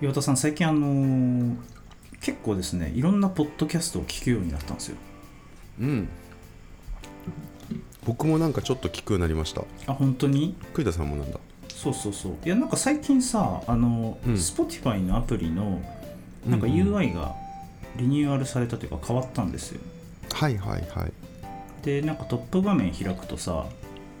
[0.00, 1.56] 岩田さん最近あのー
[2.20, 4.96] 結構ですねいろんなポッドキャストを聞くようになったんですよ。
[5.80, 6.08] うん。
[8.04, 9.62] 僕もなんかちょっと聞くようになりました。
[9.86, 10.54] あ本当に？
[10.74, 11.38] 栗田さんもなんだ？
[11.68, 12.32] そうそうそう。
[12.44, 14.34] いやなんか最近さあの、うん。
[14.34, 15.80] Spotify のアプリの
[16.46, 16.72] なんかうん。
[16.72, 17.34] うん UI が
[17.96, 19.80] リニューアルされたというか変わったんですよ。
[20.34, 21.12] はいはいはい。
[21.82, 23.64] でなんかトップ画面開くとさ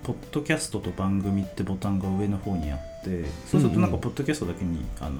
[0.04, 3.94] ポッドキャストと番組ってボタンが上の方にあってそうするとなんかうん。
[3.96, 5.18] うんポッドキャストだけにあの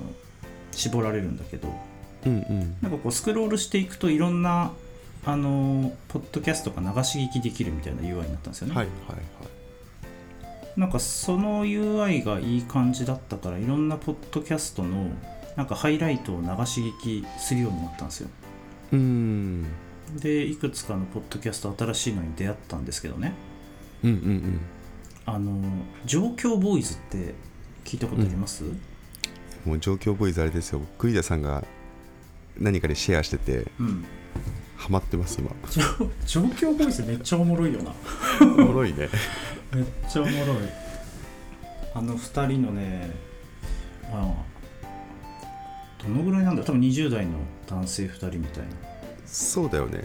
[0.81, 1.69] 絞られるんだけど
[2.27, 2.77] うんうん。
[2.83, 4.73] なんかこうスクロールしていくといろんな
[5.25, 10.80] あのポッドキャストが流し聞きできるみたいな UI になったんですよね、はいはいはい。
[10.80, 15.11] なんかその UI がいい感じだったからいろんなポッドキャストの
[15.57, 18.30] なんかハイライトを流し聞きするようになったんですよ。
[18.93, 19.66] うーん。
[20.16, 23.35] でいくつかのポッドキャスト新しいのに出会ったんですけどね。
[24.02, 24.60] うんうんうん。
[25.27, 25.60] あの
[26.07, 27.35] 状況ボーイズって
[27.85, 28.65] 聞いたことあります、
[29.64, 30.80] もう状況ボーイズあれですよ。
[30.98, 31.64] 栗田さんが
[32.59, 34.04] 何かでシェアしててうん、
[34.76, 35.51] ハマってます今。
[36.26, 37.93] 状況ボーイズめっちゃおもろいよな。
[38.40, 39.09] おもろいね。
[39.73, 40.57] めっちゃおもろい。
[41.95, 43.10] あの2人のね
[44.10, 44.35] まあ
[46.02, 46.66] どのぐらいなんだろう。
[46.66, 47.32] 多分20代の
[47.68, 48.68] 男性2人みたいな。
[49.26, 50.04] そうだよね。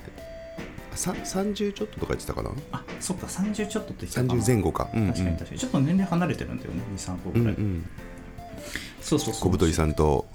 [0.94, 2.52] さ30ちょっととか言ってたかな？
[2.72, 3.28] あそっか。
[3.28, 4.42] 30ちょっとって言ってたかな。
[4.42, 4.90] 30前後か。
[4.94, 5.14] うんうん。
[5.14, 5.60] 確かに確かに。
[5.60, 6.82] ちょっと年齢離れてるんだよね。
[6.96, 7.90] 23個うぐらい、んうん
[9.06, 9.50] そうそうそう。
[9.50, 10.26] 小太りさんと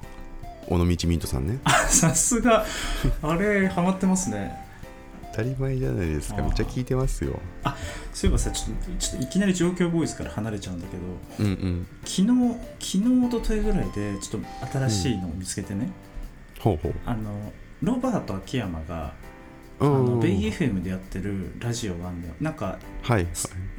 [0.69, 1.59] 尾道ミントさんね。
[1.89, 2.65] さすが。
[3.21, 4.57] あれハマってますね。
[5.33, 6.43] 当たり前じゃないですか。
[6.43, 7.41] めっちゃ聞いてますよ。
[8.13, 11.03] そういえばさちょっとちょっといきなり状況ボーイズから離れちゃうんだけど。
[11.41, 11.87] うんうん。
[12.05, 12.27] 昨日
[12.79, 15.91] 昨日おとといぐらいでちょっと新しいのを見つけてね、
[16.61, 16.95] ほうほう。
[17.07, 19.13] あのロバート秋山が
[19.81, 22.35] あうんのベイ FM でやってるラジオがあるんだよ。
[22.41, 23.27] なんかはい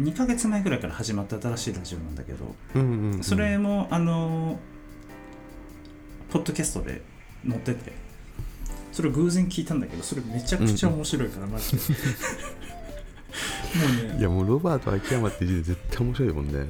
[0.02, 2.56] 2ヶ月前ぐらいから始まった新しいラジオなんだけど。
[2.76, 3.24] うんうんうん。
[3.24, 4.60] それもあの
[6.32, 7.02] ポッドキャストで
[7.48, 7.92] 載ってて
[8.92, 11.78] それを偶然聞いたんだけどそれめちゃくちゃ面白いからマジで。
[13.72, 16.66] もうねいやもうロバート秋山って字で絶対面白いもんね。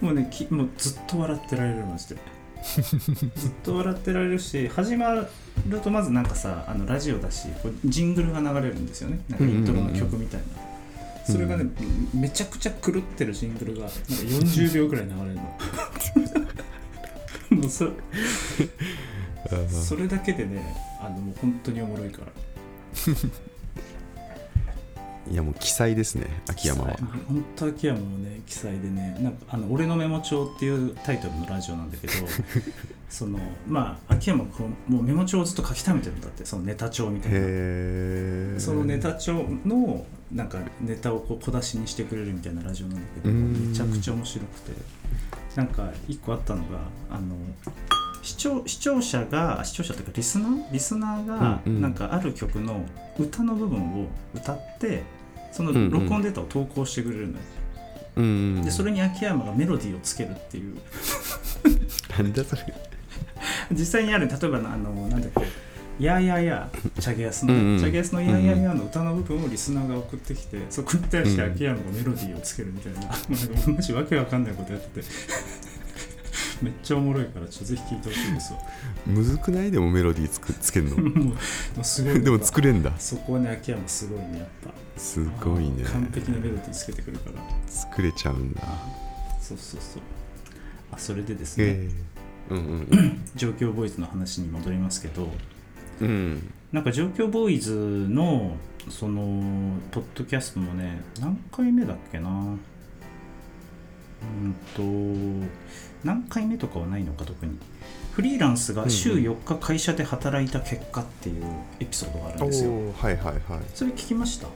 [0.00, 2.16] もうねきもうずっと笑ってられるマジで。
[2.68, 5.28] ずっと笑ってられるし始ま
[5.68, 9.20] るとまずなんかさあのラジオだしこうジングルが流れるんですよね。
[9.28, 11.70] なんかイントロの曲みたいな、それがね、
[12.14, 15.58] めちゃくちゃ狂ってるジングルがなんか40秒ぐらい流れるの
[17.58, 22.32] もうそあーそれだけでねあのもう本当におもろいから。
[25.30, 26.96] いやもう奇才ですね秋山は。
[27.26, 32.12] 本当秋山もね記載でねなんかあの「俺のメモ帳」っていうタイトルのラジオなんだけど
[33.10, 37.38] そのまあ秋山こうもうメモ帳をずっと書き溜めてるんだってそのネタ帳みたいな。
[38.58, 43.70] そのネタ帳のなんかネタをこう小出しにしてくれるみたいなラジオなんだけどうん。
[43.70, 44.72] めちゃくちゃ面白くて。
[45.56, 46.78] なんか一個あったのが
[47.10, 47.34] あの
[48.22, 50.72] 視聴視聴者が視聴者というかリスナー？
[50.72, 52.84] リスナーがなんかある曲の
[53.18, 55.02] 歌の部分を歌って
[55.50, 57.38] その録音データを投稿してくれるのよ、
[58.16, 58.28] うんう
[58.60, 58.62] ん。
[58.62, 60.76] でそれに秋山がメロディーをつけるっていう。
[62.16, 62.62] なんだそれ。
[63.72, 65.40] 実際にある例えばあのなんだっけ
[66.04, 67.78] 「やーやーやーチャゲヤスの、うんうん。
[67.78, 73.16] チャゲヤスの「やーやーやー」の歌の部分をリスナーが送ってきてそこに対して秋山がメロディーをつけるみたいな、なんか
[73.74, 75.06] マジわけわかんないことやってて。
[76.60, 78.58] めっちゃおもろいからちょっとぜひ聴いてほしいですわ。
[79.06, 80.96] むずくないでもメロディーつくつけるの？
[80.96, 81.32] も
[81.80, 82.20] うすごい。
[82.20, 82.92] でも作れんだ。
[82.98, 84.74] そこはね秋山すごいねやっぱ。
[84.96, 85.84] すごいね。
[85.84, 87.40] 完璧なメロディーつけてくるから。
[87.68, 88.62] 作れちゃうんだ。
[89.40, 90.02] そうそうそう。
[90.90, 91.88] あそれでですね、え
[92.50, 92.54] え。
[92.54, 95.30] うんうん 状況ボーイズの話に戻りますけど
[96.00, 96.08] うん。
[96.08, 97.72] うんなんか状況ボーイズ
[98.10, 98.54] の
[98.90, 102.28] そのポッドキャストもね何回目だっけな。
[102.28, 102.34] う
[104.44, 105.48] んと
[106.04, 107.56] 何回目とかはないのか特に。
[108.12, 111.44] フリーランスが週4日会社で働いた結果っていう
[111.80, 113.40] エピソードがあるんおですよ、おはいはいはい。
[113.74, 114.48] それ聞きました？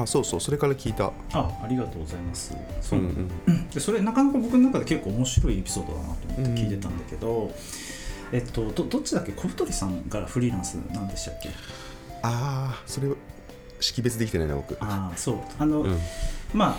[0.00, 1.12] あそうそうそれから聞いた。
[1.32, 2.56] あありがとうございます。
[2.80, 3.30] そうう、ん。
[3.46, 3.68] うん。
[3.68, 7.52] でそれなかなか僕の中で結構面白いエピソードだなと思って聞いてたんだけど、
[8.32, 9.32] えっとどどっちだっけ？
[9.32, 11.50] 小太りさんがフリーランスなんでしたっけ？
[12.22, 13.08] ああそれ
[13.80, 14.76] 識別できてないな僕。
[14.80, 15.36] ああそう。
[15.58, 15.98] あの、うん。
[16.54, 16.78] ま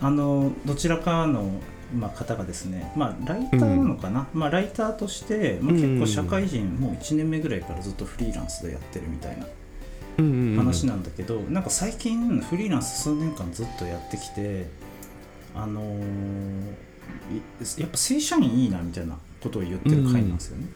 [0.00, 1.60] ああのどちらかの、
[1.94, 9.46] まあ、方がですね、まあ、ライターなのかな、まあ、ライターとして、まあ、結構社会人もう1年目ぐらいからずっとフリーランスでやってるみたいな
[10.18, 14.68] うんうんうん話なんだけど、なんか最近フリーランス数年間ずっとやってきて
[15.56, 16.72] あのー
[17.76, 20.66] いやっぱ正社員いいなみたいなことを言ってる回なんですよね。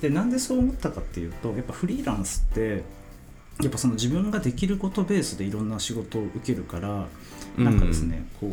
[0.00, 2.84] でなんでそう思ったかっていうとやっぱフリーランスって
[3.60, 7.08] やっぱその自分ができることベースでいろんな仕事を受けるから
[7.56, 8.52] なんかですね、こ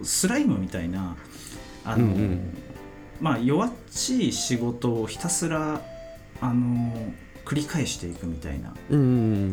[0.00, 1.16] うスライムみたいな
[1.84, 2.56] あの、うんうん。
[3.20, 5.82] まあ弱っちい仕事をひたすら
[6.40, 7.12] あの
[7.44, 9.02] 繰り返していくみたいなうんう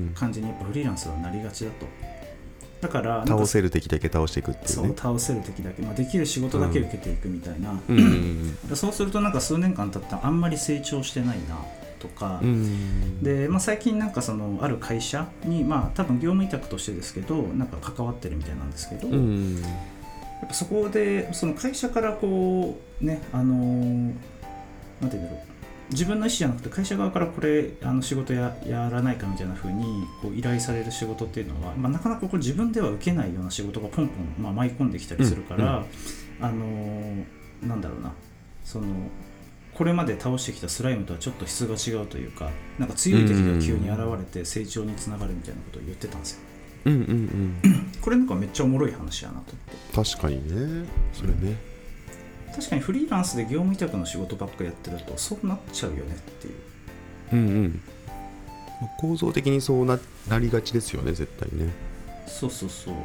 [0.09, 0.11] ん。
[0.13, 1.87] 感じにやっぱフリーランスはなりがちだと
[2.81, 8.57] だから倒せる敵だけ倒していくっていうそうね倒せる敵だけ、まあ、できる仕事だけ受けていくみたいな、うん。
[8.73, 11.57] そうするとなんか数年間経ったらあんまり成長してないな
[11.99, 24.13] とか、うんうんで、まあ、最近なんかそのある会社にまあ多分業務委託としてですけどなんか関わってるみたいなんですけど、うやんっぱそこでその会社からこうねあのー
[25.01, 25.48] なんて言うんだろう
[25.91, 35.85] 自分の意思じゃなくて会社側からこれあの仕事ややらないかみたいな風にこう依頼される仕事っていうのは、まあ、なかなかこれ自分では受けないような仕事がポンポン、まあ、舞い込んできたりするから、
[36.41, 38.13] あのーなんだろうな。
[38.63, 38.87] その
[39.73, 46.39] これまで倒してきたスライムとはちょっと質が違うというかなんか強い敵が急に現れて成長につながるみたいなことを言ってたんですよ。
[46.85, 47.91] うんうんうん。
[48.01, 49.53] これなんかめっちゃおもろい話やなと
[49.95, 50.11] 思って。
[50.11, 50.87] 確かにね。
[51.13, 51.68] それね
[52.55, 56.53] 確かにフリーランスで業務委託の仕事ばっかやってるとそうなっちゃうよねっていう。
[57.33, 57.81] うんうん。
[58.81, 61.71] まあ構造的にそうななりがちですよね絶対ね。
[62.27, 62.95] そうそうそう。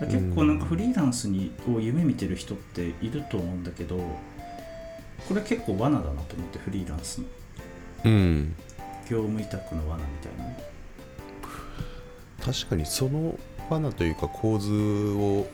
[0.00, 3.98] 結構なんかフリーランスにを夢見てる人っていると思うんだけど
[5.28, 7.26] これ結構罠だなと思ってフリーランスの。
[8.04, 8.54] うん。
[9.10, 10.44] 業務委託の罠みたいな。
[10.44, 10.56] ね
[12.40, 13.38] 確かにその
[13.68, 15.46] 罠というか構図を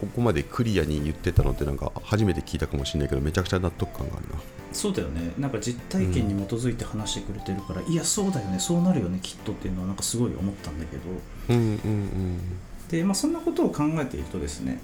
[0.00, 4.40] ここまでクリアに言ってたのってなんか初めて聞いたかもしれないけどめちゃくちゃ納得感があるな。
[4.72, 5.32] そうだよね。
[5.38, 8.58] なんか実体験に基づいて話してくれてるから、いやそうだよね。
[8.58, 11.02] そうなるよねきっとっていうのはなんかすごい思ったんだけど。
[11.50, 12.38] うんうん
[12.88, 14.80] で、まあ、そんなことを考えているとですね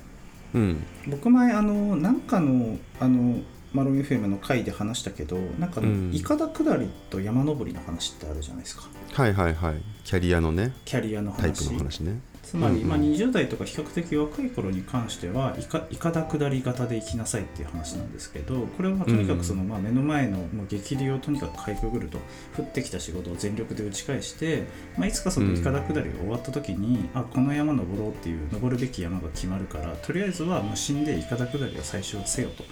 [0.55, 0.63] うん。
[0.63, 3.41] うん僕前あのなんかのあの
[3.73, 5.83] マロン FM の回で話したけどなんか
[6.13, 8.85] いかだ下りと山登りの話ってあるじゃないですか。
[9.13, 9.75] はいはいはい。
[10.05, 10.73] キャリアのね。
[10.85, 22.19] キャリアのタイプ話の話ねつまり、まあ、20代とか比較的若い頃に関してはいかいかだ下り型で行きなさいっていう話なんですけどこれはまあとにかくその、まあ、目の前のもう激流をとにかくかいくぐると
[22.57, 24.63] 降ってきた仕事を全力で打ち返して、
[24.97, 32.65] まあ、いつかそのいかだ下りが終わった時に、あこの山登ろうっていう登るべき山が決まるからとりあえずは無心でいかだ下りを最初はせよと。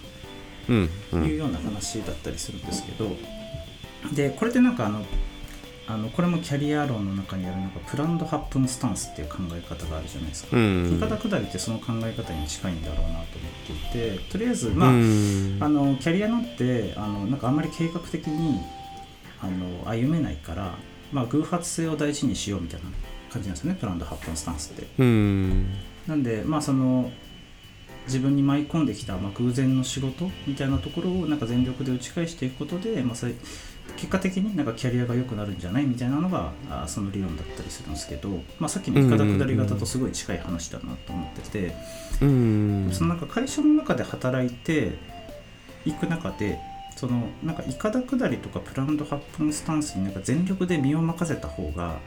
[0.69, 3.11] うんういうんような話だったりするんですけど、
[4.13, 5.05] でこれってなんかあの
[5.87, 10.57] あのこれもキャリア論の中にあるなんかプランド8分スタンスっていう考え方があるじゃないですか。
[10.57, 13.25] うん言い方下りってその考え方に近いんだろうなと思っ
[13.91, 18.61] ていてとりあえずまあ、うんあのキャリアなんてあのなんかあんまり計画的に
[19.41, 20.75] あの歩めないから、
[21.11, 22.87] まあ、偶発性を大事にしようみたいな
[23.31, 24.87] 感じなんですよねプランド8分スタンスって。
[24.97, 25.73] うん
[26.07, 27.11] なんでまあその
[28.07, 33.33] 自分に舞い込んできた、まあ、偶然の仕事みたいなところをなんか全力で打ち返していくことで、まあ、それ
[33.97, 38.29] 結果的になんかキャリアが良くなるんじゃないみたいなのがあその理論だったりするんですけど、
[38.59, 41.75] まあ、さっきのいかだ下り型とすごい近い話だなと思ってて、
[42.21, 44.93] うんそのなんか会社の中で働いて
[45.85, 46.59] いく中で
[46.95, 51.99] そのなんかいかだ下りとかプランド8分スタンスになんか全力で身を任せた方が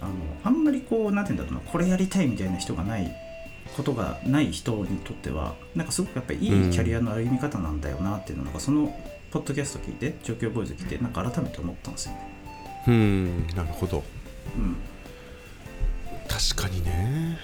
[0.00, 0.12] あの
[0.44, 3.14] あんまりこうなんて言うんだろうなこれやりたいみたいな人がない
[3.76, 8.94] ことがない人にとってはなんかすごくやっぱりいいキャリアの歩み方なんだよなっていうのが、なんかその
[9.32, 12.32] ポッドキャスト聞いて状況ボーイズ聞いてなんか改めて思ったんですよね。
[12.86, 14.04] うんなるほど。
[14.56, 14.76] うん。
[16.28, 17.38] 確かにね。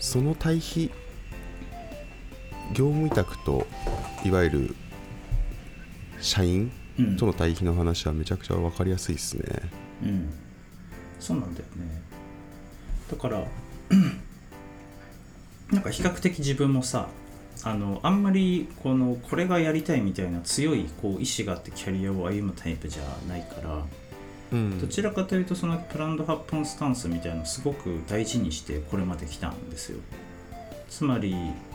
[0.00, 0.90] その対比
[2.72, 3.64] 業務委託と
[4.24, 4.76] いわゆる
[6.20, 7.16] 社員うん。
[7.16, 9.44] との対比の話はめちゃくちゃ分かりやすいですね。
[10.02, 10.30] うん、
[11.20, 12.02] そうなんだよね。
[13.08, 13.44] だから
[15.70, 17.06] なんか比較的自分もさ
[17.64, 23.84] あのあんまりこのこれがやりたいみたいな強いこう意志があってキャリアを歩むタイプじゃないから
[24.52, 24.80] うん。
[24.80, 29.98] どちらかというとそのプランド8分スタンスみたいなのすごく大事にしてこれまで来たんですよ。
[30.88, 31.34] つまり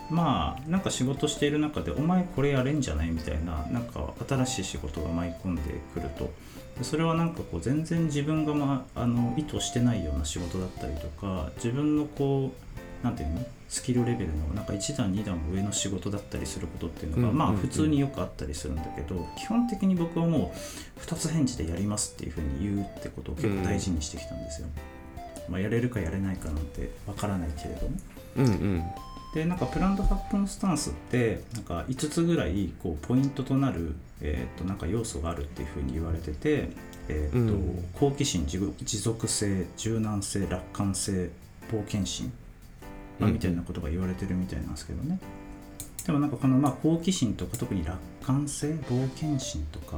[0.10, 5.62] まあなんか仕事している中でお前これやれんじゃないみたいななんか新しい仕事が舞い込んで
[5.94, 6.32] くると。
[6.78, 12.73] でそれはなんかこう全然自分が、まあ、あの意図してないような仕事だったりとか自分のこう
[13.04, 13.46] なんていうの？
[13.70, 20.54] スキルレベルのなんか1段2段上の仕事だったりすることっていうのが、まあ普通によくあったりするんだけど基本的に僕はも
[20.98, 24.68] う2つ返事でやりますっていうふうに言うってことを結構大事にしてきたんですよ。
[25.50, 27.98] まあ、やれるかやれないかなんてわからないけれども。
[28.38, 28.84] うんうん。
[29.34, 36.70] でなんかプランド8分スタンスってなんか5つぐらいこうポイントとなる、えー、となんか要素があるっていうふうに言われてて、
[37.10, 37.86] えーとうん。
[37.96, 41.32] 好奇心持持続性柔軟性楽観性
[41.72, 42.32] 冒険心、
[43.20, 45.20] まあうんみたいなことが言われてるみたいなんですけどね、
[46.06, 49.98] でもなんかこのまあ好奇心とか特に楽観性冒険心とか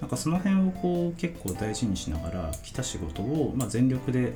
[0.00, 4.34] なんかその辺をこう結構大事にしながら来た仕事をまあ全力で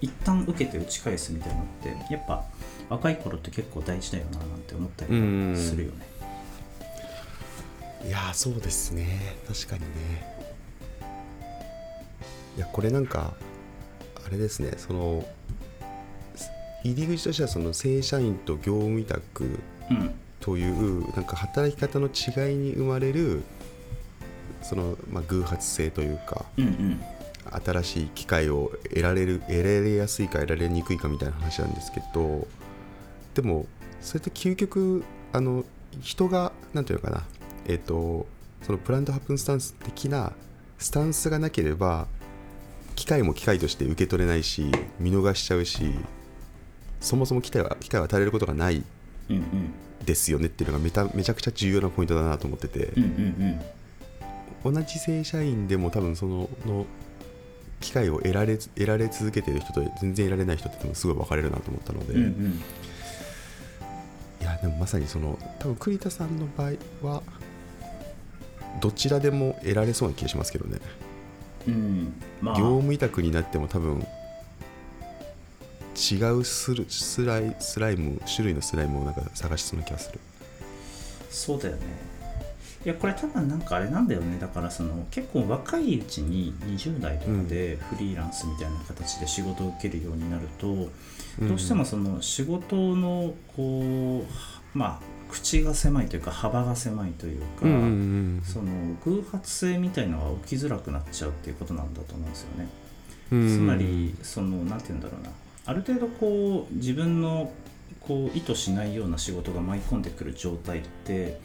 [0.00, 2.44] 一旦受けて打ち返すみたいなのってやっぱ
[2.88, 5.10] 若い頃って結構大事だよななんて思ったり
[5.56, 6.06] するよね。
[8.06, 9.36] いやーそうですね。
[9.46, 9.86] 確かにね。
[12.56, 13.32] いやこれなんか
[14.26, 14.72] あれですね。
[14.76, 15.24] その
[16.84, 19.44] 入り口としてはその正社員と業務委託
[19.90, 20.14] うん。
[20.40, 23.42] というなんか働き方の違いに生まれる
[24.60, 27.00] その、まあ、偶発性というかうんうん。
[27.64, 32.46] 新しい機会を得られる得られやすいか得られにくいかみたいな話なんですけど
[33.34, 33.66] でも
[34.00, 35.64] それって究極あの
[36.00, 37.24] 人がなんていうのかな
[37.66, 38.26] えっ、と
[38.62, 40.32] そのプラントハプンスタンス的な
[40.78, 42.06] スタンスがなければ
[42.94, 45.92] 機会も機会として受け取れないし見逃しちゃうし
[47.02, 48.82] そもそも機会は機会を与えられることがない
[50.06, 52.92] ですよねっていうのがめためちゃくちゃ重要なポイントだなと思ってて。
[54.64, 56.86] 同じ正社員でも多分そのの
[57.80, 62.62] 機会を得られ得られ続けてる人と全然得られない人って多分すごい分かれるなと思ったので、うんうん
[64.40, 66.72] いやでもまさにその多分栗田さんの場合
[67.06, 67.22] は
[68.80, 70.80] どちらでも得られそうな気がしますけどね。
[71.68, 72.12] うん。
[72.40, 72.58] まあ。
[72.58, 74.04] 業務委託になっても多分
[75.94, 80.20] 違うスルスライスライム種類のスライムをなんか探しそうな気がする。
[81.30, 81.82] そうだよね。
[82.84, 84.38] いやこれ多分なんかあれなんだよね。
[84.40, 90.88] だからその結構若いうちに20代とかでフリーランスみたいな形で仕事を受けるようになると、
[91.46, 94.24] どうしてもその仕事のこ
[94.74, 98.72] うまあ口が狭いというか幅が狭いというか、うんうんうんその
[99.04, 102.68] 偶発性みたいのが起きづらくなっちゃうっていうことなんだと思うんですよね。
[103.30, 103.48] うん。
[103.48, 105.30] つまりそのなんて言うんだろうな
[105.66, 107.52] ある程度こう自分の
[108.00, 111.40] こう意図しないような仕事が舞い込んでくる状態って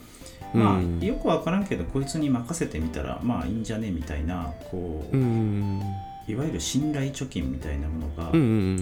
[0.54, 5.82] まあ、うんよくわからんけどこいつに任せてみたらまあいいんじゃねみたいなこう、うん。
[6.28, 8.32] いわゆる信頼貯金みたいなものが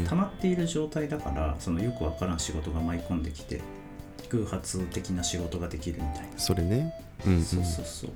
[0.09, 3.61] 溜まっている状態だからそのよくわからん仕事が舞い込んできて
[4.29, 6.91] 偶発的な仕事ができるみたいな、それね。
[7.25, 7.43] うんうん。
[7.43, 8.11] そうそうそう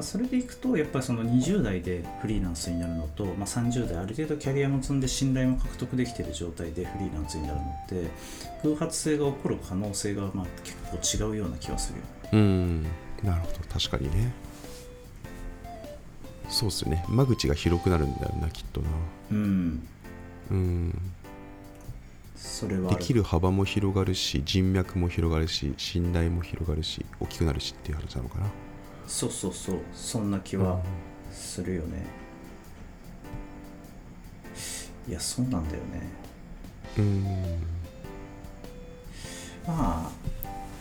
[0.00, 8.10] だからそれでいくとやっぱりその20代でフリーランスになるのと、まあ、30代ある程度キャリアも積んで信頼も獲得できている状態でフリーランスになるのって
[8.62, 12.10] 偶発性が起こる可能性がまあ結構違うような気がするよね。
[12.32, 12.82] うん。
[13.22, 13.58] なるほど。
[13.68, 14.32] 確かにね。
[16.48, 17.04] そうっすよね。
[17.08, 18.88] 間口が広くなるんだよなきっとな。
[19.32, 19.88] うん。
[20.50, 21.12] うん。
[22.36, 28.46] それはあできる幅も広がるし人脈も広がるし信頼も広がるし大きくなるしっていう話なのかな
[29.10, 29.78] そうそうそう。
[29.92, 30.80] そんな気は
[31.32, 32.04] するよね、
[35.08, 36.08] いやそうなんだよね。
[36.98, 37.24] うん。
[39.66, 40.10] まあ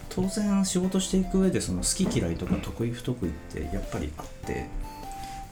[0.10, 4.68] 当然仕事していく上でその好き嫌いとか得意不得意ってやっぱりあって。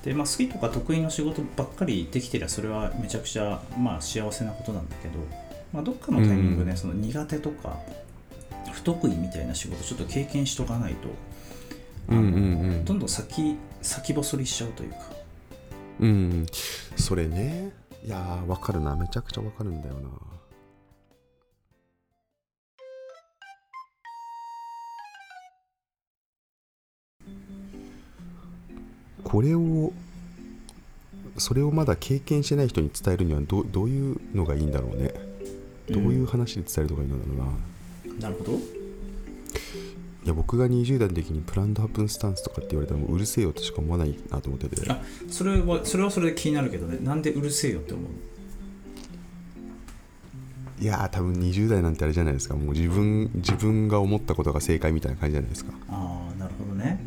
[0.03, 5.15] で、まあ、好きとか得意の仕事ばっかりできてりゃそれはめちゃくちゃまあ幸せなことなんだけど、
[5.73, 6.77] まあ、どっかのタイミングでうん。
[6.77, 7.79] その苦手とか
[8.71, 11.09] 不得意みたいな仕事ちょっと経験しとかないと
[12.09, 12.27] うんうんう
[12.81, 12.85] ん。
[12.85, 14.97] どんどん先先細りしちゃうというか。
[15.99, 16.45] うん
[16.95, 17.71] それね。
[18.05, 18.95] いやーわかるな。
[18.95, 20.09] めちゃくちゃわかるんだよな。
[29.23, 29.91] これを
[31.37, 35.13] それをまだ経験してない人に伝えるにはどどういうのがいいんだろうね。
[35.89, 38.76] どういう話で伝えるのがいいのだろうな、なるほど
[40.27, 44.91] いや僕が20代の時にプランドハプンスタンスとかって言われたらもううるせえよとしか思わないなと思ってて。
[44.91, 46.97] あそれはそれはそれで気になるけどね。
[47.01, 48.05] なんでうるせえよって思う
[50.83, 52.55] いやー多分20代なんてあれじゃないですか。
[52.55, 55.71] もう自分自分が思ったことが正解みたいな感じじゃないですか。
[55.87, 56.99] ああなるほどね。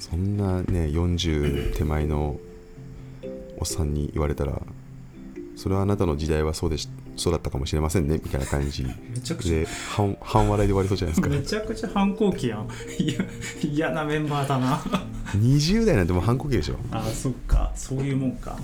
[0.00, 2.40] そんなね40手前の
[3.58, 4.60] おっさんに言われたら
[5.56, 8.84] それはあなたの時代はそうでしそうだったかもしれませんねみたいな感じ。
[8.84, 9.60] めちゃくちゃ。
[9.60, 11.28] で半半笑いで終わりそうじゃないですか。
[11.28, 12.68] めちゃくちゃ反抗期やん。
[12.98, 13.24] いや
[13.62, 14.78] 嫌なメンバーだな。
[15.36, 16.76] 20代なんてもう反抗期でしょ。
[16.90, 17.70] あーそっか。
[17.74, 18.58] そういうもんか。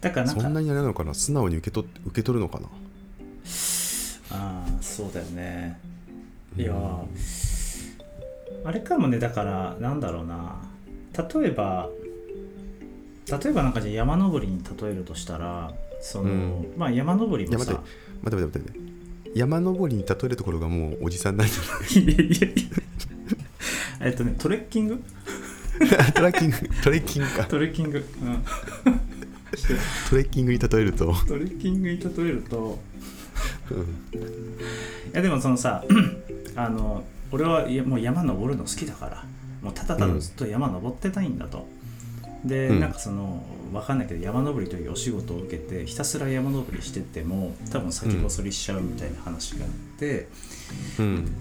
[0.00, 1.14] だからなんかそんなにあれなのかな？
[1.14, 2.66] 素直に受け取って受け取るのかな？
[4.32, 5.80] ああそうだよね。
[6.56, 7.06] いやー
[8.64, 9.18] あれかもね。
[9.18, 10.56] だからなんだろうな。
[11.12, 11.88] 例えば
[13.30, 16.74] 例えばなんかじゃあ山登りに例えるとしたらその、うん。
[16.76, 17.80] まあ山登りもさ待って。
[18.22, 18.90] 待って待って待って。
[19.38, 22.04] 山登りに例えるところがもうおじさんなんじゃない？
[22.04, 22.50] いやいやい
[24.00, 24.06] や。
[24.06, 25.02] えっとねトレッキング？
[26.14, 26.56] トレッキング？
[26.82, 27.44] トレッキングか。
[27.44, 28.42] トレッキング、うん、
[30.10, 32.78] トレッキングに例えると、トレッキングに例えると。
[33.70, 33.78] うん。
[33.78, 33.84] い
[35.12, 35.84] やでもそのさ
[36.56, 39.24] あの俺はいやもう山登るの好きだから
[39.62, 41.66] もうただただずっと山登ってたいんだと、
[42.44, 42.80] で、うん。
[42.80, 43.42] なんかその
[43.72, 50.28] わかんないけど山登りというお仕事を受けてひたすら山登りしてても多分先細りしちゃうみたいな話があって、
[50.98, 51.34] うん。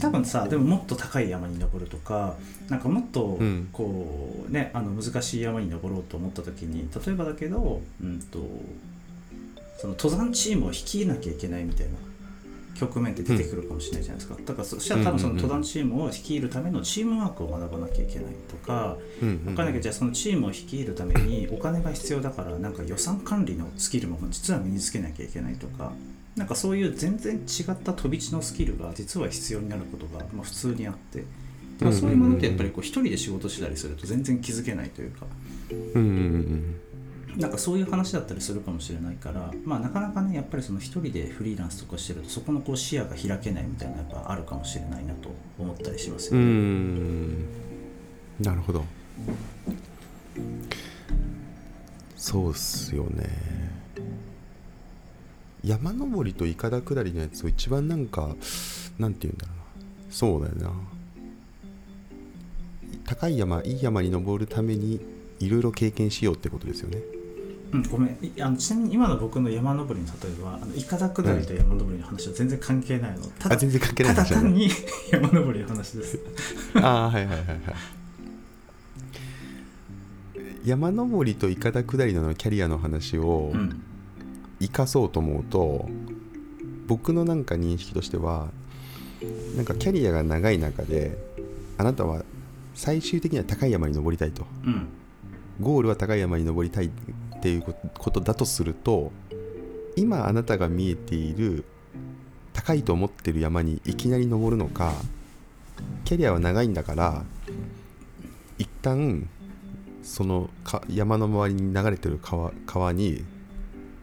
[0.00, 2.34] 多分さでももっと高い山に登るとか
[2.68, 3.68] なんかもっとうん。
[3.72, 8.38] こう、ねあの難しい山に登ろうと思った時に例えばだけど、うん、と
[9.78, 11.92] その登山チームを率いなきゃいけないみたいな
[12.78, 25.92] 局面って出てくるかもしれないじゃないですか、だからそしたら多分そのうんうんうん登山チームを率いるためのチームワークを学ばなきゃいけないとか、うんうん分かんないけどじゃあそのチームを率いるためにお金が必要だからなんか予算管理のスキルも実は身につけなきゃいけないとか
[26.36, 31.24] なんかそういう全然違った飛び地のスキルが実は必要になることがまあ普通にあって。
[31.78, 35.26] だからそういうものってやっぱりこう一人で仕事したりすると全然気づけないというか。
[35.70, 36.74] うんうんうん
[37.36, 45.28] なんかそういう話だったりするかもしれないからまあなかなかねやっぱりその一人でフリーランスとかしてるとそこのこう視野が開けないみたいなやっぱあるかもしれないなと
[45.58, 46.46] 思ったりしますよね。
[46.46, 47.44] ん。
[48.40, 48.84] なるほど。
[52.16, 53.28] そうっすよね。
[55.62, 58.34] 山登りといかだ下りのやつを一番なんか
[58.98, 60.12] なんて言うんだろうな。
[60.12, 60.72] そうだよな。
[63.04, 65.00] 高い山いい山に登るために
[65.38, 67.15] いろいろ経験しようってことですよね。
[67.72, 68.18] うん、ごめん。
[68.22, 74.70] いあのちなみに今の僕の山登りの例えばあのいかだ下りと山登りの話は全然関係ないの、ただあ全然関係ないただ単に
[75.10, 76.18] 山登りの話です。
[76.76, 77.58] ああはいはいはいはい。
[80.64, 83.82] 山登りといかだ下りのキャリアの話をうん
[84.58, 85.88] 生かそうと思うと
[86.86, 88.48] 僕のなんか認識としては
[89.54, 91.18] なんかキャリアが長い中で
[91.78, 92.24] あなたは
[92.74, 94.88] 最終的には高い山に登りたいとうん
[95.60, 96.90] ゴールは高い山に登りたい
[97.36, 99.12] っていうことだとすると
[99.96, 101.64] 今あなたが見えている
[102.52, 104.92] 高いと思ってる山にいきなり登るのか
[106.04, 107.24] キャリアは長いんだから
[108.58, 109.28] 一旦
[110.02, 113.24] そのか山の周りに流れてる川川に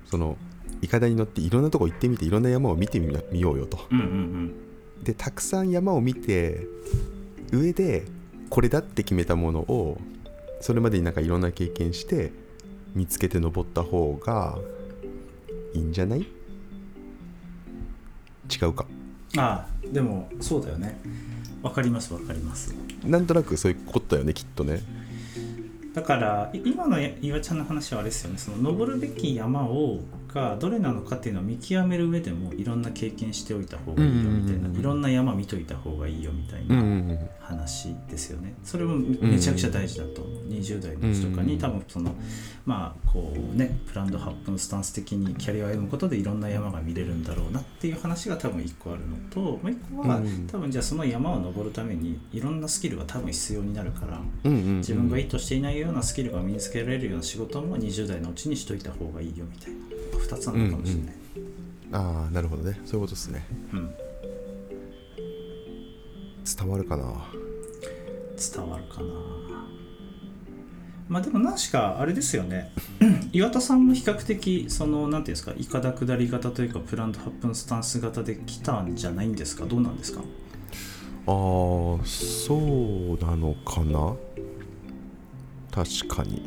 [0.06, 0.38] その
[0.82, 3.88] いかだに乗っていろんなとこ行ってみていろんな山を見てみようよと。
[3.90, 4.54] うんうん。
[5.04, 6.68] でたくさん山を見て
[7.52, 8.04] 上で
[8.50, 9.98] これだって決めたものを
[10.60, 12.32] それまでになんかいろんな経験して
[12.96, 14.58] 見つけて登った方が
[15.74, 16.22] いいんじゃない？
[16.22, 16.26] 違
[18.66, 18.86] うか。
[18.90, 21.00] うんああでもそうだよね。
[21.64, 22.76] わかりますわかります。
[23.04, 24.82] なんとなくそういうことだよねきっとね。
[25.96, 28.38] だからい今のや岩ちゃんの話はあれですよね。
[28.38, 30.00] その登るべき山を
[30.34, 36.76] がどれなのかっていうのを見極める上でもいろんな経験しておいた方がいいよみたいな、うんいろんな山見といた方がいいよみたいな。
[36.76, 42.16] ん話ですよね、それもめちゃくちゃ大事だと思う、20代のうちとかに多分その
[42.66, 61.14] まあこうねプランド8分スタンス的にキャリアを歩むことでいろんな山が見れるんだろうなっていう話が多分1個あるのともう1個は、うん多分じゃあその山を登るためにいろんなスキルが多分必要になるから自分が意図していないようなスキルが身につけられるような仕事も20代のうちにしといた方がいいよみたいな2つあるのかもしれない、
[61.92, 62.80] ああなるほどね。
[62.86, 63.46] そういうことですね。
[63.74, 63.94] うん。
[66.46, 67.04] 伝わるかな。
[68.54, 69.06] 伝わるかな。
[71.10, 72.72] まあでも何しかあれですよね。
[73.34, 79.66] 岩田さんも比較的その何ていうんですかいかだ下り型というかプランド8分スタンス型で来たんじゃないんですか？
[79.66, 80.22] どうなんですか？
[80.22, 84.16] ああそうなのかな？
[85.72, 86.42] 確かに。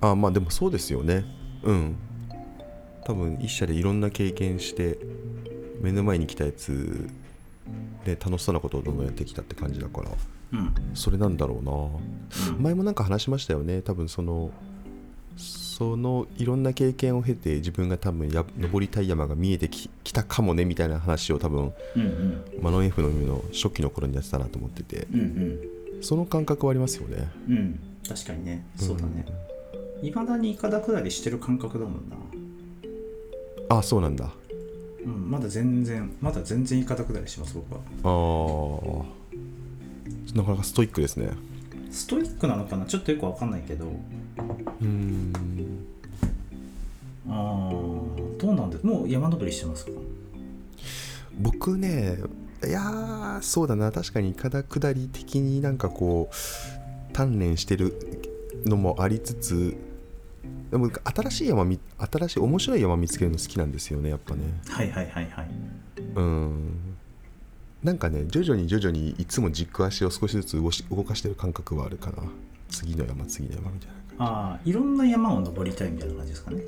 [0.00, 1.24] ああまあでもそうですよね
[1.62, 1.96] うん。
[3.04, 4.98] 多分一社でいろんな経験して
[5.80, 7.08] 目の前に来たやつ
[8.04, 10.10] で楽しそうなことをどんどんやってきたって感じだから
[10.52, 10.74] うん。
[10.94, 12.52] それなんだろうな。
[12.58, 13.82] 前もなんか話しましたよね。
[13.82, 14.50] 多分その
[15.36, 22.44] そのいろんな経験を経て自分が多分や登りたい山が見えてききたかもねみたいな話を多分うんうん。
[22.60, 25.08] マノン F の海の初期の頃にやってたなと思ってて。
[25.12, 25.58] うんうん。
[26.02, 27.28] その感覚はありますよね。
[27.48, 27.80] うん。
[28.06, 28.66] 確かにね。
[28.76, 29.24] そうだね
[30.02, 32.16] いまだにいかだ下りしてる感覚だもんな。
[33.76, 34.30] あそうなんだ。
[35.04, 37.80] うん、まだ全然まだ全然いかだ下りします僕は。
[38.02, 39.04] あー。
[40.36, 41.30] なかなかストイックですね。
[41.90, 42.86] ストイックなのかな？
[42.86, 43.86] ちょっとよくわかんないけど。
[43.86, 45.32] うーん。
[47.28, 49.92] あーどうなんでもう山登りしてますか？
[51.38, 52.18] 僕ね
[52.66, 53.92] いやーそうだな。
[53.92, 56.34] 確かにいかだ下り的になんかこう
[57.14, 57.94] 鍛錬してる
[58.64, 59.76] のもありつつ
[60.72, 64.40] でも新しい山み新しい面白い山見つけるの好きなんですよねやっぱね。
[64.70, 65.50] はいはいはいはい。
[66.14, 66.96] うん。
[67.82, 72.22] なんかね徐々に徐々にいつも軸足を少しずつ動し動かしてる感覚はあるかな。
[72.70, 76.62] 次の山次の山みたいなああいろんな山を登りたいみたいな感じですかね。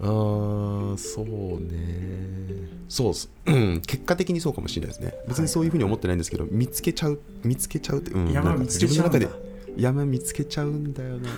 [0.00, 1.26] あーそう
[1.60, 2.68] ね。
[2.90, 5.14] そう結果的にそうかもしれないですね。
[5.26, 9.18] 別にそういうふうに思ってないんですけど、見つけちゃう見つけちゃうって、うん、山見つけちゃうんだ。
[9.18, 11.30] 自分の中で山見つけちゃうんだよな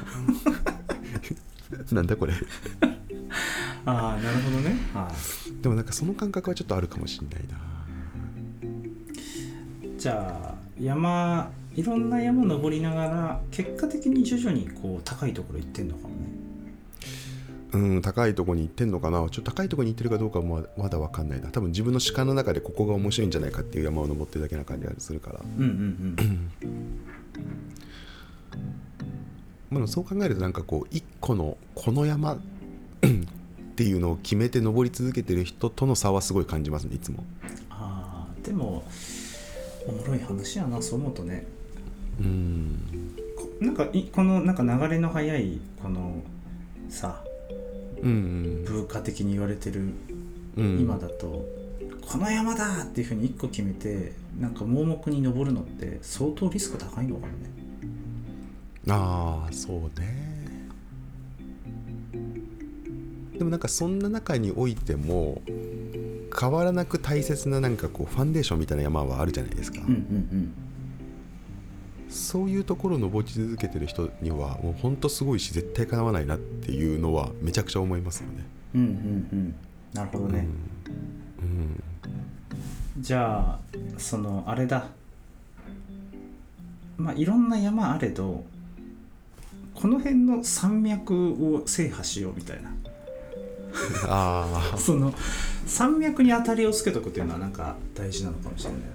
[1.93, 2.35] なんだこれ。
[3.85, 4.77] ああなるほどね。
[4.93, 5.13] は
[5.63, 7.57] でもなんかその感覚はちょっとあるかもしれないな。
[9.99, 16.15] じゃあ山いろんな山登りながら結果的に徐々にこう高いところ行ってんのかもね。
[17.73, 19.19] うん高いとこに行ってんのかな。
[19.19, 21.51] ちょっと高いとこに行ってるかどうかもまだ分かんないな。
[21.51, 25.41] 多分自分の主観の中でここが面白いんじゃないかっていう山を登ってるだけな感じがするから。
[25.41, 26.97] うんうんうん
[29.79, 32.39] まあ、そう考えるとなんかこう一個のこの山 っ
[33.77, 37.25] ていうのを決めて登り続けてる人との差はすごい感じますねいつも。
[37.71, 38.85] ああでも
[39.87, 41.47] おもろい話やなそう思うとね。
[42.21, 43.15] うん。
[43.37, 46.23] こなんかいこのなんか流れの速いこの
[46.89, 47.23] さ
[48.03, 48.65] うん。
[48.65, 49.93] 文化的に言われてる
[50.57, 50.81] うん。
[50.81, 51.45] 今だと、
[52.01, 57.51] この山だっていうふうに一個決めてなんか盲目に登るのって相当リスク高いのかもね
[58.89, 60.37] ああそうね。
[63.39, 65.43] でもなんかそんな中においても
[66.39, 70.55] 変わらなく大切ななんかこうファンデーションみたいな山はあるじゃないですか、うんうん
[72.09, 78.45] そういうところを登り続けてる人にはもうほんとすごいし絶対かなわないなっていうのはめちゃくちゃ思いますよね。
[78.75, 78.95] うんうんうん。
[79.33, 79.55] うん
[79.93, 80.47] なるほどね、
[81.43, 81.83] うん。
[83.01, 83.59] じゃあ
[83.99, 84.89] そのあれだ。
[86.97, 88.45] まあいろんな山あれど
[89.77, 92.71] この辺の山脈を制覇しようみたいな。
[94.09, 95.13] ああその
[95.67, 98.93] 山脈に当たりをつけとくっていうのはなんか大事なのかもしれないよね。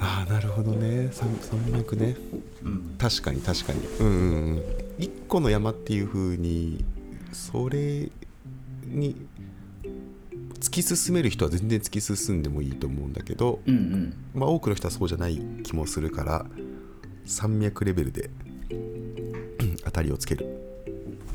[0.00, 1.08] ああなるほどね。
[1.12, 2.16] 山山脈ね。
[2.62, 2.94] うん。
[2.98, 3.80] 確かに確かに。
[4.00, 4.62] うんうんうん。
[4.98, 6.84] 一個の山っていう風に
[7.32, 8.10] それ
[8.84, 9.16] に
[10.60, 14.14] 突き進める人は全然突き進んでもいいと思うんだけど、うんうん。
[14.34, 16.46] まあ、多くの人はそうじゃない気もするから
[17.24, 18.30] 山脈レベルで
[19.98, 20.46] たりをつける。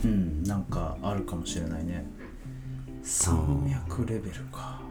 [0.06, 2.06] うんなんかあるかもしれないね。
[3.04, 4.82] 山脈レベルか、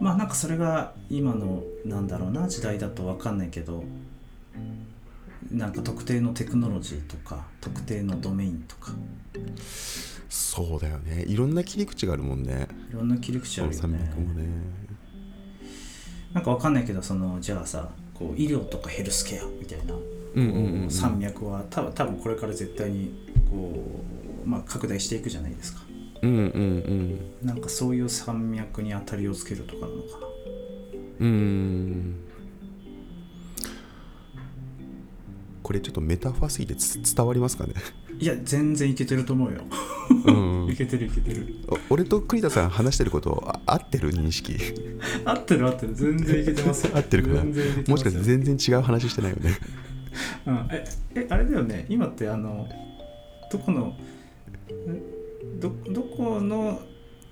[0.00, 3.82] まあなんかそれが今のなんだろうな時代だと分かんないけど
[5.50, 8.92] なんか特定のテクノロジーとか特定のドメインとか。
[10.28, 11.24] そうだよね。
[11.26, 12.68] いろんな切り口があるもんね。
[12.90, 14.10] いろんな切り口あるよ山ねね。
[16.34, 19.94] なんか分かんないけどそのじゃあさこう医療とかヘルスケアみたいな。
[19.94, 20.15] うんうんうんうん
[20.90, 23.14] 山脈は多分多分これから絶対に
[23.50, 24.02] こ
[24.44, 25.80] う、まあ、拡大していくじゃないですか。
[26.22, 26.40] うんうん
[27.42, 27.46] うん。
[27.46, 30.26] なんかそういう山脈に当たりをつけるとかなのかな。
[31.20, 32.14] うーん。
[35.62, 37.74] これちょっとメタファーすぎてつ伝わりますかね？
[38.18, 39.62] いや全然いけてると思うよ。
[40.26, 41.56] うんいけてるいけてる。
[41.68, 44.56] お俺と栗田さん話してることあ合ってる認識？
[45.24, 45.94] 合ってる合ってる。
[45.94, 46.92] 全然いけてますよ。
[46.96, 47.42] 合ってるかな？
[47.44, 49.58] もしかして全然違う話してないよね？
[50.46, 51.86] うん、ええあれだよね。
[51.88, 52.68] 今ってあの
[53.50, 53.96] どこの
[54.68, 55.02] え
[55.60, 56.80] どどこの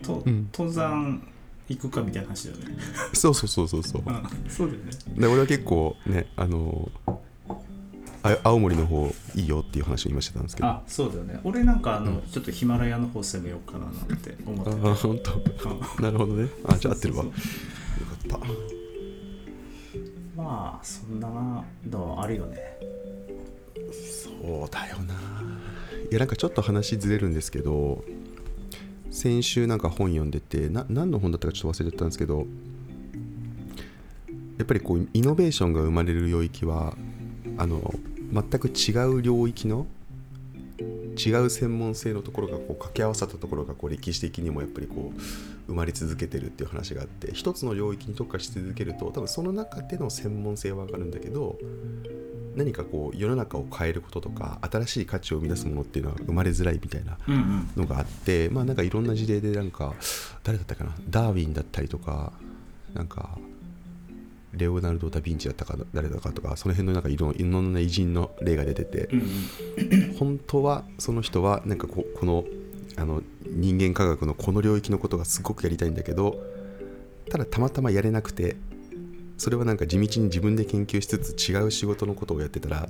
[0.03, 0.49] と、うん。
[0.53, 1.27] 登山
[1.69, 2.77] 行くかみたいな話だよね。
[3.15, 4.03] そうそうそうそうそう。
[4.07, 4.51] うん。
[4.51, 4.91] そうだよね。
[5.17, 6.91] で俺は結構ねあの
[8.23, 10.69] あ青森の方いいよっていう話を今してたんですけど。
[10.69, 11.41] ああそうだよね。
[11.45, 15.39] 俺なんかあの、ちょっとヒマラヤの方攻めようかななんて思ってあ本当う
[16.01, 16.03] ん。
[16.03, 16.49] なるほどね。
[16.67, 17.23] あじゃあ合ってるわ。
[17.23, 17.37] そうよ
[18.29, 18.31] そう。
[18.31, 18.84] かった
[20.45, 22.59] まあそんなのあるよね。
[23.93, 25.15] そうだよな。
[26.11, 28.05] いやなんかちょっと話ずれるんですけど
[29.11, 32.47] 先週なんか本読んでてな何の本だったかちょっと忘れちゃったんですけど
[34.59, 36.95] やっぱりこうイノベーションが生まれる領域は
[37.57, 37.95] あの
[38.33, 39.87] 全く違う領域の
[41.17, 45.21] 違う専門性のところがこう掛け合わさったところがこう歴史的にもやっぱりこう
[45.67, 51.59] 生まれ続けてるっていう話があって一つの領域に特化し続けると多分その中での専門性は上がるんだけど
[52.55, 59.95] 何かこう世の中を変えることとか新しい価値を生み出すものっていうのは生まれづらいみたいなうんうんのがあってまあなんかいろんな事例でなんか
[60.43, 60.95] 誰だったかな？
[61.11, 62.33] ダーウィンだったりとか
[62.93, 63.39] なんか
[64.53, 69.23] レオナルド・ダ・ヴィンチだったか誰だかとかその辺のなんかいろいろんな偉人の例が出ててうんう
[70.13, 70.15] ん。
[70.15, 72.45] 本当はその人はなんかここの
[72.97, 76.39] あの人間科学のこの領域のことがすごくやりたいんだけど
[77.31, 78.57] ただたまたまやれなくて
[79.37, 82.89] それはなんか地道に自分で研究しつつ違う仕事のことをやってたら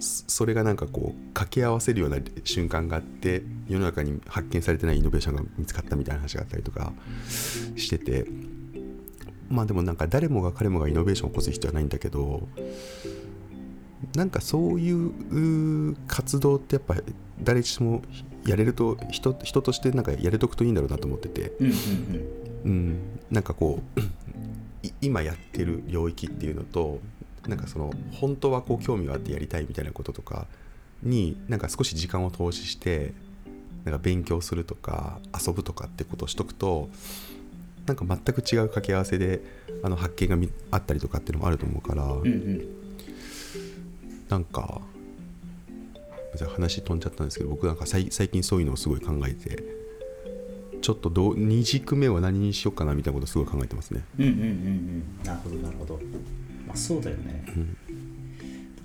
[0.00, 6.92] それがなんかこう掛け合わせるような瞬間があって世の中に発見されてないイノベーションが見つかったみたいな話があったりとか
[7.76, 8.26] してて
[9.48, 12.48] まあでもなんか誰もが彼もがイノベーションを起こす必要はないんだけど
[14.16, 16.96] なんかそういう活動ってやっぱ
[17.42, 18.02] 誰しも
[18.46, 21.52] やれると人人としてなんかやれとくといいんだろうなと思ってて、
[22.64, 22.98] うん
[23.30, 24.00] なんかこう
[24.86, 27.00] い今やってる領域っていうのと
[27.46, 30.46] なんかその本当はこう興味があってやりたいみたいなこととか
[31.02, 33.12] になんか少し時間を投資して
[33.84, 36.88] なんか勉強するとか遊ぶとかってことをしとくと
[37.86, 39.42] なんか全く違う掛け合わせで
[39.82, 42.66] あの発見がみあったりとかっていうのもあると思うから、うんうん。
[44.28, 44.80] なんか
[46.36, 49.62] じゃあ話飛んじゃったんですけど僕なんか最最近そういうのをすごい考えて
[50.80, 54.04] ちょっとどう二軸目は何にしようかなみたいなことをすごい考えてますね。
[54.18, 55.04] うんうんうんうん。
[55.24, 56.00] なるほどなるほど。
[56.66, 57.44] まあそうだよね、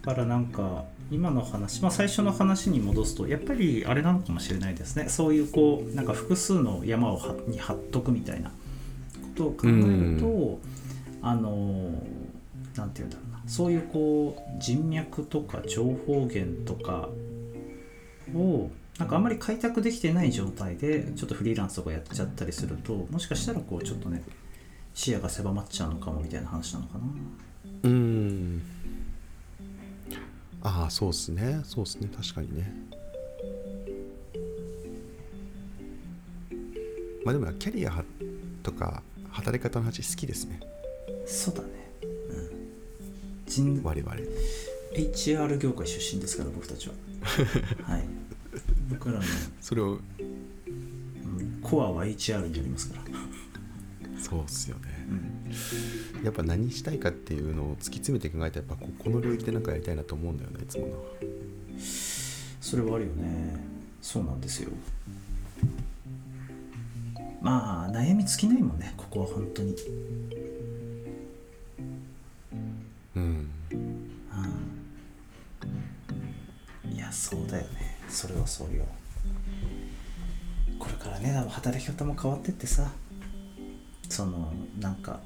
[0.04, 5.10] だからなんか今の話、まあ、最初の話に戻すとやっぱりあれなのかもしれないですね。
[5.10, 8.52] そういうこうなんか複数の山をはに張っとくみたいな。
[9.38, 10.60] ことを考えると、
[11.22, 11.92] あの
[12.76, 13.42] なんていうんだろうな。
[13.48, 17.10] そういうこう人脈とか情報源とか
[18.36, 24.24] をなんかあんまり開拓できてない状態でちょっとフリーランスとかやっちゃったりするともしかしたらこうちょっとね
[24.94, 27.04] 視野が狭まっちゃうのかもみたいな話なのかな。
[27.84, 28.62] うーん。
[30.64, 31.62] ああそうっすね。
[31.64, 32.10] そうっすね。
[32.16, 32.74] 確かにね。
[37.24, 38.04] まあでもキャリアは
[38.64, 40.60] とか働き方の話好きですね。
[41.28, 41.68] そうだね。
[42.02, 43.46] うん。
[43.46, 44.16] 人我々。
[44.96, 46.96] HR 業界出身ですから僕たちは。
[47.86, 48.17] はい
[48.90, 49.22] 僕らの、
[49.62, 53.04] それをうんコアは HR にありますから、
[54.22, 55.08] そうっすよね。
[56.18, 60.94] うん、やっぱ何したいかっていうのを突き詰めて考えたらやっぱここの領域で何かやりたいなと思うんだよねいつもの。
[62.62, 63.60] それはあるよね。
[64.02, 64.70] そうなんですよ。
[67.42, 69.76] まあ悩み尽きないもんねここは本当に
[78.18, 78.84] それはそうよ。
[80.80, 82.90] これからね働き方も変わってってさ
[84.10, 85.20] そのなんか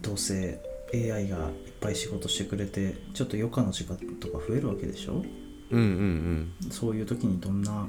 [0.00, 0.58] どうせ
[0.94, 5.22] AI がいっぱい仕事してくれてちょっと余暇の時間とか増えるわけでしょ？
[5.70, 7.86] うんうんそういう時にどんな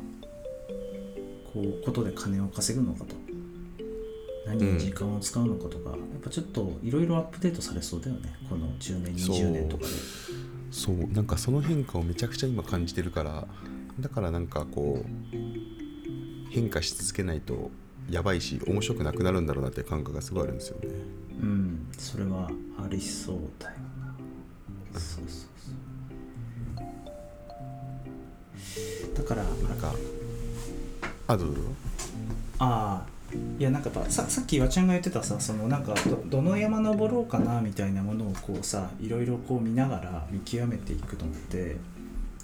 [1.53, 3.15] こうことで金を稼ぐのかと。
[4.45, 8.33] 何に時間を使うのかとか、やっぱちょっといろいろアップデートされそうだよね。
[8.49, 9.89] この10年そう20年とかで。
[10.71, 10.95] そう。
[11.11, 13.45] なんかその変化をめちゃくちゃ今感じてるから
[13.99, 15.07] だからなんかこう
[16.51, 17.71] 変化し続けないと
[18.10, 20.88] やばいし面白くなくなるんだろうなっていう感覚がすごいあるんですよね。
[21.41, 21.88] うん。
[21.97, 23.75] それはありそうだよ
[24.93, 25.67] なそうそうそ
[29.13, 29.15] う。
[29.17, 29.93] だからなんか
[31.27, 31.62] あどうぞ
[32.60, 33.17] ああ
[33.60, 41.75] いやなんかささっき岩ちゃんが言ってたさそのなんかどどの山登ろうかなみたいなものをこうさいろいろこう見ながら見極めていくのって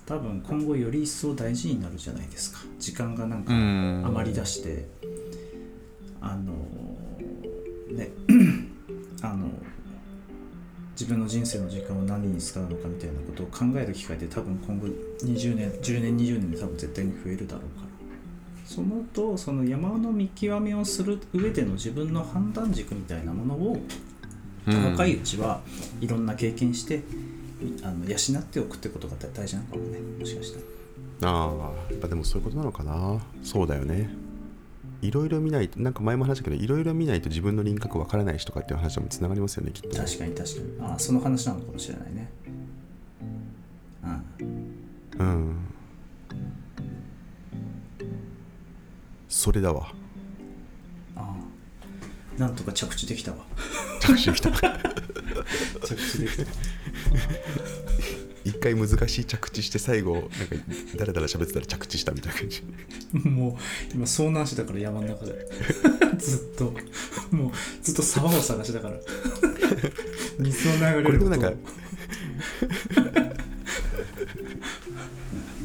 [0.06, 2.60] 多分今後より一層大事になるじゃないですか。
[2.80, 4.06] 時間がなんかん。
[4.06, 4.86] 余り出して。
[6.22, 6.54] あの
[7.94, 8.10] ね
[9.22, 9.50] あの
[10.92, 17.94] 自分の人生の時間を何に使うのかみたいなことを考える機会って多分今後20年10年20年で多分絶対に増えるだろうから。
[18.66, 23.78] そのとその山の見極めをする上での自分の判断軸みたいなものを
[24.66, 24.86] うん。
[24.92, 25.62] 若いうちは
[26.00, 27.04] いろんな経験して
[27.84, 31.32] あの養っておくってことが大事なのかもねもしかしたら。
[31.32, 33.22] ああやっぱでもそういうことなのかな。
[33.44, 34.10] そうだよね。
[35.02, 39.98] いろいろ見ないとなんか前も話したけどいろいろ見ないと自分の輪郭分からないしとかっていう話ともつながりますよねきっと。
[39.98, 40.82] 確かに確かに。
[40.82, 42.30] ああその話なのかもしれないね。
[44.04, 45.20] うん。
[45.20, 45.56] うん。
[49.28, 49.92] それだわ。
[51.16, 51.36] あ
[52.38, 53.38] あなんとか着地できたわ。
[54.00, 54.52] 着地できた。
[55.84, 56.44] 着地できた
[58.46, 60.56] 一回難しい着地して最後なんか
[60.98, 62.64] だらだら喋ってたら着地したみたいな感じ。
[63.30, 63.54] もう
[63.94, 65.34] 今遭難しだから山の中で。
[66.20, 66.74] ずっと。
[67.32, 69.00] もうずっと沢を探しだから。
[70.40, 71.58] 水の流れるこれでもなんか音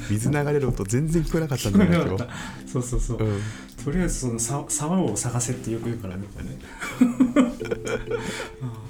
[0.09, 2.25] 水流れる音全然聞こえなかったんだよね今日。
[2.71, 3.41] そうそうそう、うん。
[3.85, 6.23] とりあえずその沢沢を探せってよく言うからね。
[6.23, 6.29] ね
[8.63, 8.89] あ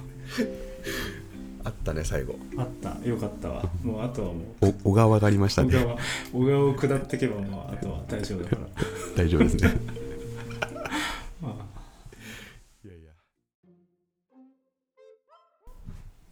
[1.89, 2.37] ったね最後。
[2.57, 3.09] あった。
[3.09, 3.65] よかったわ。
[3.83, 5.69] もうあとはもお小川がありましたね。
[5.69, 5.97] う小川。
[6.33, 8.63] 小川を下っていけばもうあとは大丈夫だから。
[9.17, 9.71] 大丈夫ですね。
[11.43, 11.55] あ。
[12.85, 13.13] いやいや。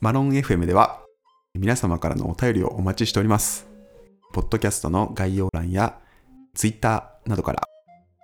[0.01, 1.01] マロン FM では
[1.55, 3.67] 皆様からのお便りをお待ちしております。
[4.33, 5.99] ポッドキャストの概要欄や
[6.55, 7.63] Twitter などから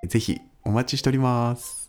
[0.07, 1.82] ぜひお待ちしております。